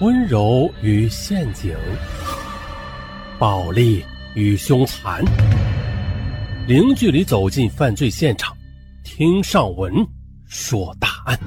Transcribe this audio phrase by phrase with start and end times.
[0.00, 1.76] 温柔与陷阱，
[3.38, 4.02] 暴力
[4.34, 5.22] 与凶残，
[6.66, 8.56] 零距离走进犯罪现场，
[9.04, 9.92] 听上文
[10.46, 11.38] 说大案。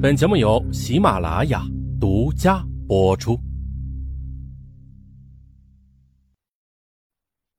[0.00, 1.64] 本节目由喜马拉雅
[2.00, 3.36] 独家播出。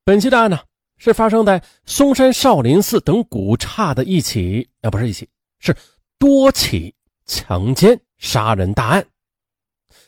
[0.06, 0.58] 本期的案呢，
[0.96, 5.28] 是发生在嵩山少林寺等古刹的一起啊，不是一起，
[5.60, 5.76] 是
[6.18, 6.96] 多起
[7.26, 8.00] 强奸。
[8.24, 9.06] 杀人大案，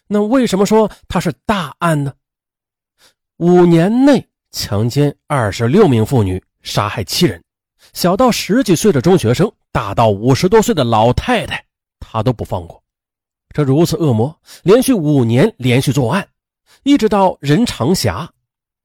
[0.07, 2.13] 那为什么说它是大案呢？
[3.35, 7.43] 五年内强奸二十六名妇女，杀害七人，
[7.91, 11.63] 小到十几岁的中学生，大到五十多岁的老太太，
[11.99, 12.81] 他都不放过。
[13.49, 16.25] 这如此恶魔，连续五年连续作案，
[16.83, 18.31] 一直到任长霞，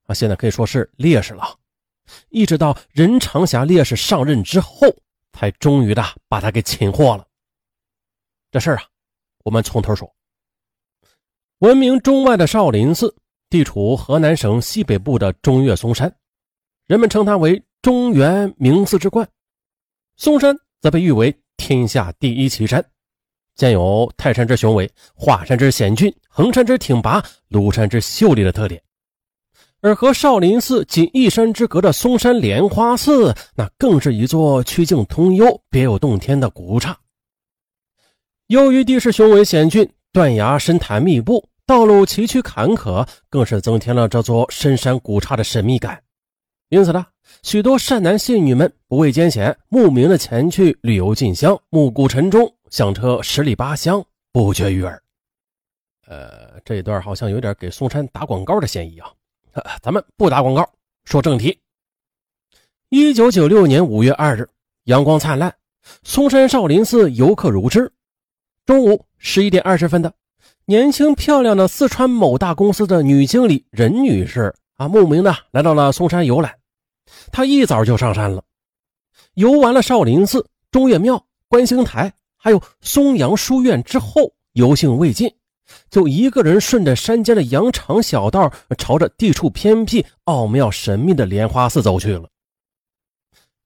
[0.07, 1.57] 啊，现在可以说是烈士了，
[2.31, 4.89] 一直到任长霞烈士上任之后，
[5.33, 7.25] 才终于的把他给擒获了。
[8.51, 8.90] 这事儿啊。
[9.45, 10.11] 我们从头说。
[11.59, 13.15] 闻名中外的少林寺，
[13.49, 16.15] 地处河南省西北部的中岳嵩山，
[16.87, 19.29] 人们称它为中原名寺之冠。
[20.17, 22.85] 嵩山则被誉为天下第一奇山，
[23.57, 28.83] 兼有泰山之雄伟、华山之险峻、衡山之挺拔、庐山之秀丽的特点。
[29.83, 36.95] 而和少林寺仅一山之隔的嵩山莲花寺，那更是一座曲径通幽、别有洞天的古刹。
[38.51, 46.03] 由于地势雄伟险峻，断崖深潭密布，道路崎岖坎坷，更是增添了这座深山古刹的神秘感。
[46.69, 47.07] 因此呢，
[47.45, 55.01] 许多善男信女们不畏艰险，慕名的前去旅游进香，暮鼓晨钟，响彻十里八乡，不绝于耳。
[56.09, 59.13] 呃，这一段好像有点给嵩山打广告的嫌疑啊！
[59.81, 60.69] 咱们不打广告，
[61.05, 61.57] 说正题。
[62.89, 64.49] 一九九六年五月二日，
[64.87, 65.55] 阳光灿烂，
[66.03, 67.89] 嵩山少林寺游客如织。
[68.71, 70.15] 中午十一点二十分的，
[70.65, 76.55] 年轻漂亮的四川某大公司的女经理任女士啊，慕名的来到了嵩山游览。
[77.33, 78.45] 她一早就上山了，
[79.35, 85.35] 游完了少林寺、中岳庙、观星台，还有嵩阳书院之后，游兴未尽，
[85.91, 92.29] 就一个人顺着山间的羊肠小道，朝着地处偏僻、奥妙神秘的莲花寺走去了。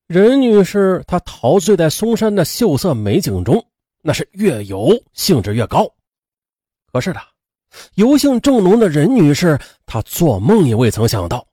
[0.06, 3.62] 任女士她陶醉在嵩山的秀色美景中。
[4.06, 5.90] 那是越游兴致越高，
[6.92, 7.20] 可是的，
[7.94, 11.46] 游兴正浓的任女士，她做梦也未曾想到，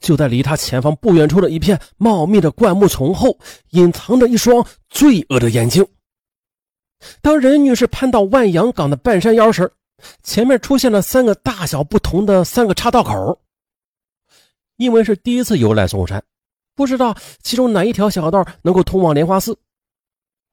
[0.00, 3.38] 就在离她前方不远处的一片茂密的灌木丛后，
[3.72, 5.86] 隐藏着一双罪恶的眼睛。
[7.20, 9.70] 当任女士攀到万阳岗的半山腰时，
[10.22, 13.38] 前面出现了三个大小不同的三个岔道口。
[14.76, 16.24] 因为是第一次游览嵩山，
[16.74, 19.58] 不知道其中哪一条小道能够通往莲花寺。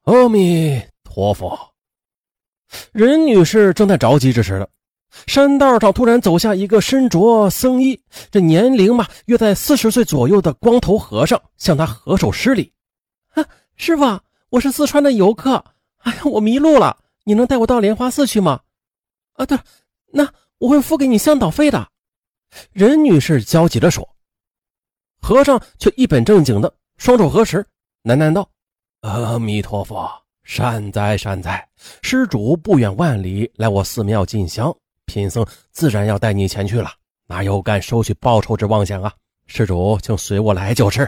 [0.04, 0.78] 阿弥。
[1.08, 1.58] 活佛，
[2.92, 4.68] 任女士正在着急之时了，
[5.26, 12.72] 山道上突然走下一个身着僧衣，这年龄嘛约在四十岁左右的光头和尚，向她合手施礼。
[13.30, 13.44] 啊，
[13.76, 14.20] 师傅，
[14.50, 15.64] 我是四川的游客，
[15.98, 18.60] 哎呀，我迷路了，你能带我到莲花寺去吗？
[19.32, 19.64] 啊，对了，
[20.12, 21.88] 那我会付给你向导费的。
[22.72, 24.08] 任女士焦急地说。
[25.20, 27.58] 和尚却一本正经的双手合十，
[28.04, 28.48] 喃喃道
[29.02, 30.08] ：“阿弥陀佛。”
[30.48, 31.68] 善哉善哉，
[32.00, 36.90] 施主不远万里来我寺庙进香，贫僧自然要带你前去了，
[37.26, 39.12] 哪有敢收取报酬之妄想啊！
[39.46, 41.06] 施主，请随我来就是。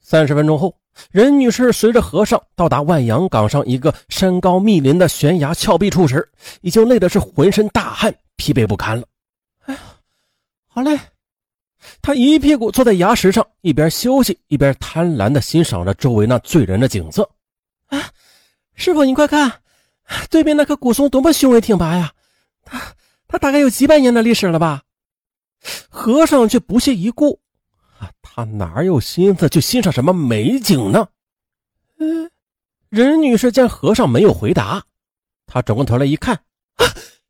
[0.00, 0.72] 三十分钟后，
[1.10, 6.26] 任女士随着和尚到达万阳岗上一个山高密林的悬崖峭壁处时，
[6.60, 9.04] 已经累得是浑身大汗，疲惫不堪了。
[9.64, 9.80] 哎呀，
[10.68, 10.96] 好累！
[12.00, 17.28] 他一屁股坐在崖石上，一边休息，一边贪婪地欣赏着周围那醉人的景色。
[18.74, 19.60] 师傅，你快看，
[20.30, 22.12] 对面那棵古松多么雄伟挺拔呀！
[22.64, 22.80] 它
[23.28, 24.82] 它大概有几百年的历史了吧？
[25.88, 27.40] 和尚却不屑一顾，
[27.98, 31.06] 啊，他哪有心思去欣赏什么美景呢？
[31.98, 32.30] 嗯，
[32.88, 34.84] 任女士见和尚没有回答，
[35.46, 36.40] 她转过头来一看，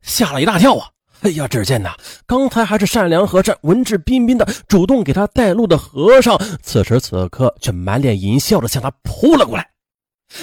[0.00, 0.88] 吓了一大跳啊！
[1.20, 1.94] 哎呀，只见呐，
[2.26, 9.70] 刚才还是善良和善、文质彬彬的，主动给他带路的和尚，此时此刻却满脸淫笑的向他扑了过来。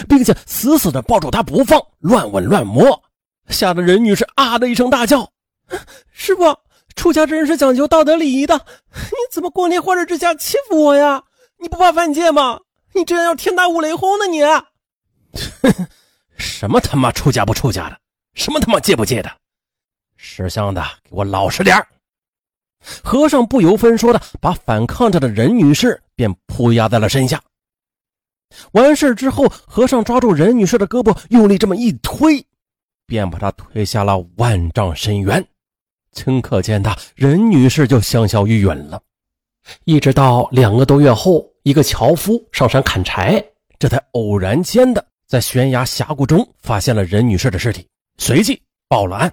[0.08, 3.04] 并且死死的抱住他不放，乱吻乱摸，
[3.48, 5.32] 吓得任女士啊的一声大叫
[6.12, 6.56] ：“师傅，
[6.96, 8.56] 出家之人是讲究道德礼仪的，
[8.94, 11.24] 你怎么光天化日之下欺负我呀？
[11.58, 12.60] 你不怕犯戒吗？
[12.94, 14.26] 你这样要天打五雷轰呢！
[14.26, 14.42] 你，
[16.38, 18.00] 什么他妈出家不出家的，
[18.34, 19.32] 什么他妈戒不戒的，
[20.18, 21.86] 识相的给我老实点
[23.04, 27.42] 和尚不由分说的把反抗着的任女士便扑压在了身下。
[28.72, 32.46] 完事之后，和尚抓住任女士的胳膊，用力这么一推，
[33.06, 35.46] 便把她推下了万丈深渊。
[36.13, 39.01] 顷刻间的任女士就香消玉殒了。
[39.84, 43.44] 一直到两个多月后，一个樵夫上山砍柴，
[43.78, 47.88] 这才偶然间的在悬崖峡谷中发现了任女士的尸体，
[48.18, 49.31] 随即报了案。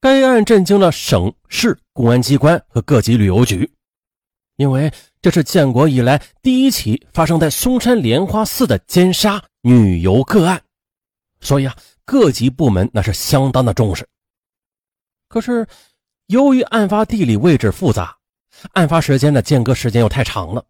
[0.00, 3.68] 该案震惊了省市公安机关和各级旅游局，
[4.58, 10.60] 因为这是建国以来第一起发生在嵩山莲花寺的奸杀女游客案，
[11.40, 14.04] 所以啊，各级部门那是相当的重视。
[15.28, 15.64] 可是，
[16.26, 18.16] 由于案发地理位置复杂，
[18.72, 20.64] 案发时间的间隔时间又太长了，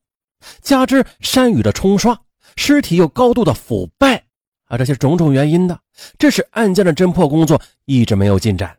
[0.60, 2.20] 加之山雨的冲刷，
[2.56, 4.22] 尸体又高度的腐败
[4.66, 5.78] 啊，这些种种原因呢，
[6.18, 8.76] 致使案件的侦破工作一直没有进展。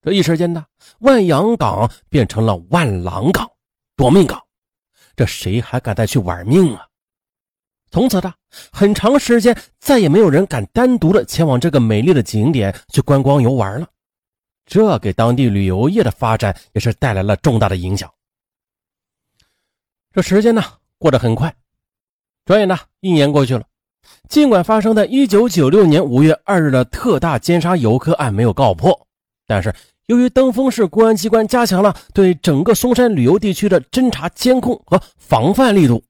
[0.00, 0.64] 这一时间呢，
[1.00, 3.50] 万阳港变成了万狼港、
[4.02, 4.42] 夺命港，
[5.14, 6.88] 这谁还敢再去玩命啊？
[7.92, 8.34] 从此的
[8.72, 13.86] 很长时间，再也没有人敢单独的前往这个美丽的景点去观光游玩了。
[14.66, 18.12] 这给当地旅游业的发展也是带来了重大的影响。
[20.12, 20.60] 这时间呢
[20.98, 21.54] 过得很快，
[22.44, 23.64] 转眼呢一年过去了。
[24.28, 29.06] 尽管发生在一九九六年五月二日的特大奸杀游客案没有告破，
[29.46, 29.72] 但是。
[30.06, 36.04] 由于登封市公安机关加强了对整个嵩山旅游地区的侦查、监控和防范力度，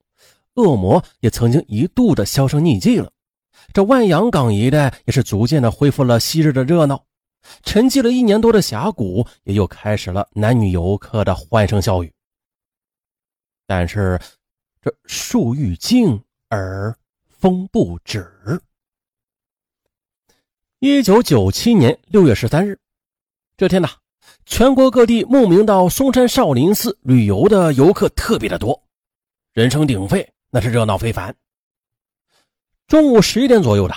[0.54, 3.12] 恶魔也曾经一度的销声匿迹了。
[3.72, 7.04] 这万阳港一带也是逐渐的恢复了昔日的热闹，
[7.62, 12.12] 沉寂了一年多的峡谷也又开始了男女游客的欢声笑语。
[13.66, 14.18] 但是，
[14.80, 16.94] 这树欲静而
[17.28, 18.60] 风不止。
[20.80, 22.78] 一九九七年六月十三日。
[23.62, 23.88] 这天呢，
[24.44, 28.82] 全国各地慕名到嵩山少林寺旅游的游客特别的多，
[29.52, 31.32] 人声鼎沸，那是热闹非凡。
[32.88, 33.94] 中午十一点左右的，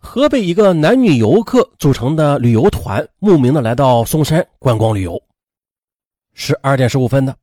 [0.00, 5.22] 河北一个男女游客组成的旅游团慕名的来到嵩山观光旅游。
[6.32, 7.36] 十二点十五分的，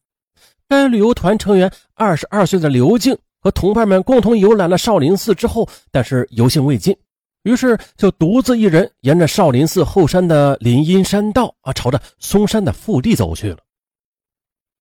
[0.67, 6.93] 该旅游团成员二十二岁的刘静和同伴们共同游览了少林寺之后，但是游兴未尽。
[7.43, 13.57] 于是就独自一人沿着少林寺后山的林荫山道啊，朝着嵩山的腹地走去了。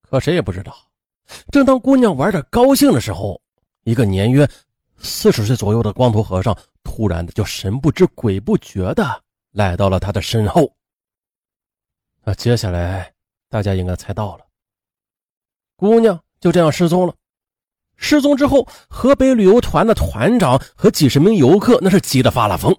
[0.02, 0.76] 可谁也不知道，
[1.50, 3.40] 正当姑娘玩的高兴的时候，
[3.84, 4.48] 一个年约
[4.98, 9.22] 四十岁左右的光头和尚突然的就神不知鬼不觉的
[9.52, 10.70] 来到了他的身后。
[12.22, 13.10] 那接下来
[13.48, 14.44] 大家应该猜到了，
[15.76, 17.14] 姑娘就这样失踪了。
[18.02, 22.74] 失踪之后，河北旅游团的团长和几十名游客那是急得发了疯，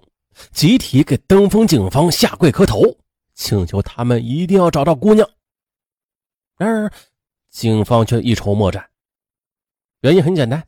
[0.50, 2.82] 集体给登封警方下跪磕头，
[3.32, 5.26] 请求他们一定要找到姑娘。
[6.58, 6.92] 然而，
[7.50, 8.84] 警方却一筹莫展。
[10.00, 10.62] 原因很简单，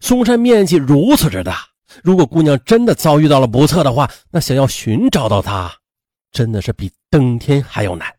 [0.00, 1.66] 嵩山面积如此之大，
[2.04, 5.74] 如果姑娘真的遭遇到了不测的话，那想要寻找到她，
[6.30, 8.14] 真的是比登天还要难。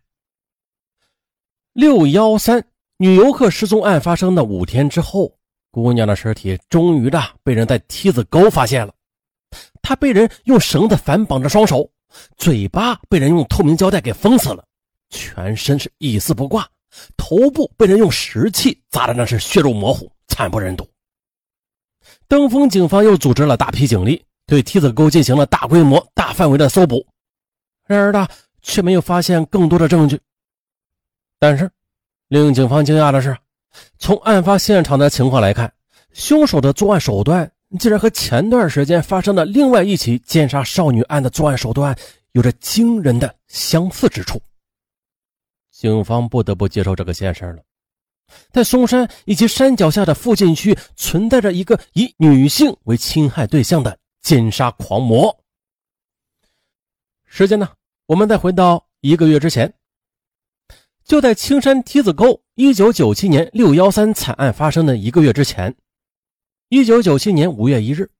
[1.73, 2.65] 六幺三
[2.97, 5.38] 女游客失踪案发生的五天之后。
[5.81, 8.93] 姑娘的尸体终于的被人在梯子沟发现了，
[9.81, 11.89] 她被人用绳子反绑着双手，
[12.37, 14.63] 嘴巴被人用透明胶带给封死了，
[15.09, 16.67] 全身是一丝不挂，
[17.17, 20.87] 头部被人用石器砸的那是血肉模糊，惨不忍睹。
[22.27, 27.05] 登封警方又组织了大批警力，对梯子沟进行了大规模、大范围的搜捕，
[27.85, 28.27] 然而呢，
[28.61, 30.19] 却没有发现更多的证据。
[31.39, 31.69] 但是，
[32.27, 33.35] 令警方惊讶的是。
[33.97, 35.71] 从案发现场的情况来看，
[36.13, 41.97] 凶手的作案手段竟然和前段时间发生的另外一起奸杀少女案的作案手段
[42.31, 44.41] 有着惊人的相似之处。
[45.71, 47.63] 警方不得不接受这个现实了，
[48.51, 55.35] 在嵩山以及山脚下的附近区存在着一个以女性为侵害对象的奸杀狂魔。
[57.25, 57.69] 时间呢？
[58.07, 59.71] 我们再回到一个月之前。
[61.09, 65.75] 就在青山梯子沟一九九七年六幺三惨案发生的一个月之前，
[66.67, 68.11] 一九九七年五月一日，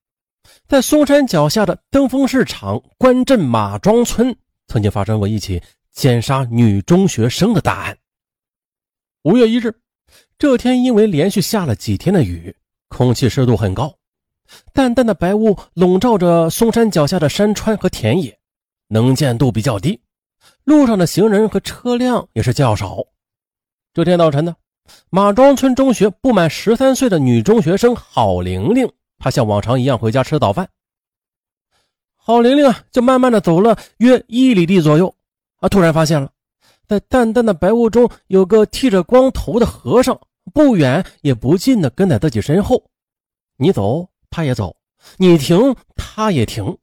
[0.68, 7.96] 在嵩山脚下的登封市场关镇马庄村，曾经发生过一起奸杀女中学生的大案。
[9.22, 9.72] 五月一日，
[10.40, 12.56] 这天因为连续下了几天的雨，
[12.88, 13.94] 空气湿度很高，
[14.74, 18.36] 淡淡的白雾笼罩着嵩山脚下的山川和田野，
[18.88, 20.02] 能见度比较低。
[20.64, 22.98] 路上的行人和车辆也是较少。
[23.94, 24.56] 这天早晨呢，
[25.10, 30.70] 马庄村中学不满十三岁的女中学生郝玲玲，她像往常一样回家吃早饭。
[32.16, 35.14] 郝玲玲啊，就慢慢的走了约一里地左右，
[35.60, 36.32] 啊，突然发现了，
[36.88, 40.20] 在淡淡的白雾中有个剃着光头的和尚，
[40.54, 42.84] 不远也不近的跟在自己身后。
[43.58, 44.76] 你走，他也走；
[45.18, 46.78] 你停，他也停。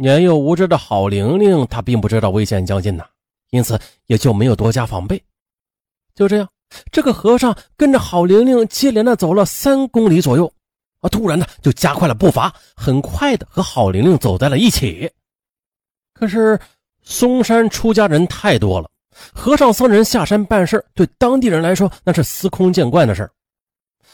[0.00, 3.04] 年幼无知的郝玲玲，她并不知道危险将近呐，
[3.50, 3.76] 因此
[4.06, 5.20] 也就没有多加防备。
[6.14, 6.48] 就这样，
[6.92, 10.50] 这个和尚跟着郝玲玲接连的走了三公里左右，
[11.00, 15.10] 啊，突然呢就加快了步伐，很快的和郝玲玲走在了一起。
[16.14, 16.58] 可是
[17.02, 18.88] 嵩山出家人太多了，
[19.32, 23.28] 和尚僧人下山办事，对当地人来说那是司空见惯的事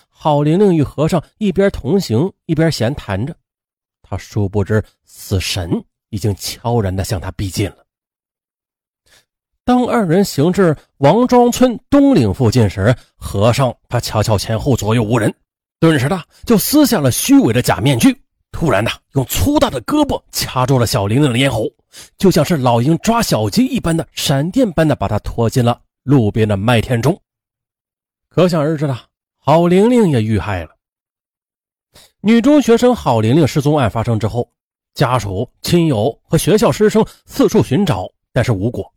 [0.09, 3.37] 郝玲玲与和尚一边同行一边闲谈着，
[4.07, 7.79] 他殊不知死神已经悄然的向他逼近了。
[9.65, 15.35] 当二人行至王庄村东岭附近时，和尚他瞧瞧前后左右无人，
[15.81, 18.15] 顿时的就撕下了虚伪的假面具，
[18.53, 21.65] 突然的用粗大的胳膊掐住了小玲玲的咽喉，
[22.19, 27.19] 就像是老鹰抓小鸡一般的闪电般的把她拖进了路边的麦田中。
[28.29, 28.95] 可想而知的，
[29.39, 30.74] 郝玲玲也遇害了。
[32.27, 34.51] 女中学生郝玲玲失踪案发生之后，
[34.95, 38.91] 家属、亲友和学校师生四处寻找，但是无果。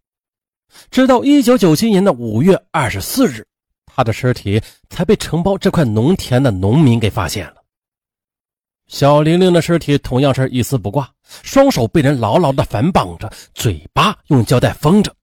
[0.89, 3.46] 直到一九九七年的五月二十四日，
[3.86, 7.55] 他的尸体才被承包这块农田的农民给发现了。
[8.88, 11.12] 小玲玲的尸体同样是一丝不挂，
[11.43, 15.13] 双手被人牢牢的反绑着，嘴巴用胶带封着，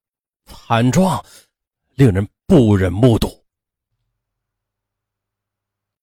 [0.44, 1.24] 惨状
[1.94, 3.34] 令人不忍目睹。